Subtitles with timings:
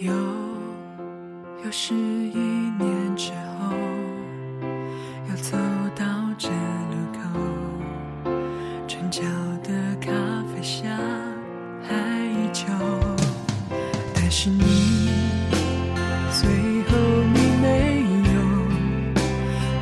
[0.00, 0.10] 又，
[1.62, 2.38] 又是一
[2.78, 3.76] 年之后，
[5.28, 5.58] 又走
[5.94, 6.04] 到
[6.38, 7.20] 这路口，
[8.88, 9.20] 转角
[9.62, 9.68] 的
[10.00, 10.10] 咖
[10.48, 10.90] 啡香
[11.82, 12.64] 还依旧，
[14.14, 15.10] 但是你
[16.32, 16.48] 最
[16.84, 16.96] 后
[17.34, 18.00] 你没
[18.32, 18.40] 有，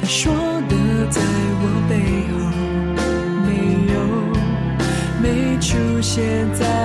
[0.00, 0.34] 你说
[0.68, 1.22] 的在
[1.60, 1.92] 我背
[2.32, 2.36] 后
[3.46, 3.48] 没
[3.94, 3.96] 有，
[5.22, 6.77] 没出现在。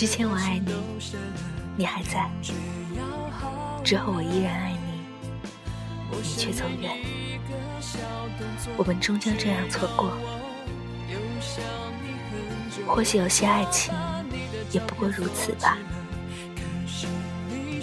[0.00, 0.74] 之前我爱你，
[1.76, 2.20] 你还在；
[3.84, 6.96] 之后我依然爱你，你却走远。
[8.78, 10.16] 我们终将这样错过。
[12.86, 13.92] 或许有些爱情
[14.70, 15.76] 也不过如此吧。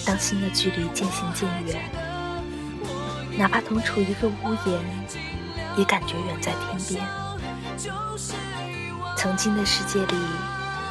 [0.03, 1.87] 当心的距离渐行渐远，
[3.37, 4.81] 哪怕同处一个屋檐，
[5.77, 7.07] 也感觉远在天边。
[9.15, 10.15] 曾经的世界里，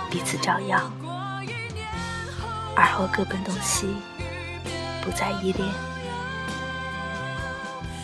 [0.08, 0.88] 彼此照耀。
[2.76, 3.96] 而后各奔东西，
[5.00, 5.66] 不再依恋。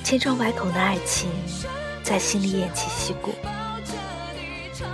[0.03, 1.31] 千疮百孔的爱情，
[2.03, 3.35] 在心里偃旗息鼓，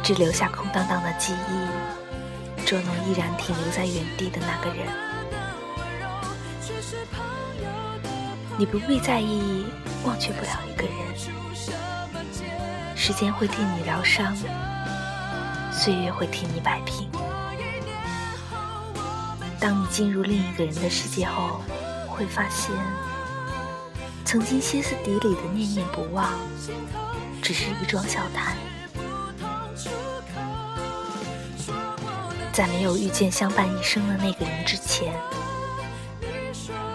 [0.03, 4.87] 只留下空荡荡的记忆，捉弄依然停留在原地的那个人。
[8.59, 9.65] 你不必在意，
[10.05, 10.93] 忘却不了一个人。
[12.97, 14.37] 时间会替你疗伤，
[15.73, 17.08] 岁月会替你摆平。
[19.61, 21.61] 当你进入另一个人的世界后，
[22.07, 22.71] 会发现，
[24.25, 26.31] 曾经歇斯底里的念念不忘，
[27.43, 28.57] 只是一桩小谈。
[32.53, 35.13] 在没有遇见相伴一生的那个人之前，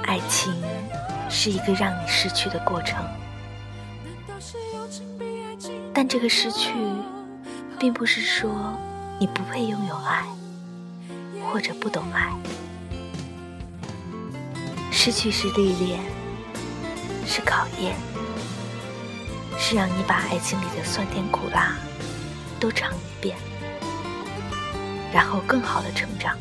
[0.04, 0.54] 爱情
[1.30, 3.04] 是一个让你失去的过程。
[5.94, 6.74] 但这个失去，
[7.80, 8.74] 并不是说
[9.20, 10.26] 你不配拥有爱。
[11.54, 12.34] 或者不懂爱，
[14.92, 16.00] 失去是历练，
[17.28, 17.96] 是考验，
[19.60, 21.76] 是让你把爱情里的酸甜苦辣
[22.60, 23.38] 都尝一遍，
[25.14, 26.36] 然后更好的成长。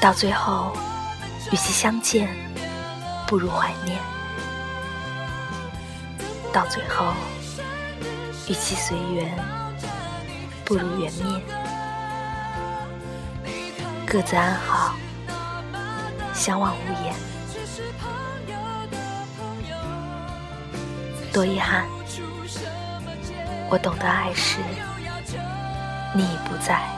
[0.00, 0.72] 到最后，
[1.50, 2.28] 与其相见，
[3.26, 3.98] 不如怀念；
[6.52, 7.12] 到最后，
[8.48, 9.57] 与其随缘。
[10.68, 11.40] 不如缘灭，
[14.06, 14.94] 各自安好，
[16.34, 17.14] 相望无言。
[21.32, 21.86] 多遗憾，
[23.70, 24.58] 我懂得爱时，
[26.14, 26.97] 你已不在。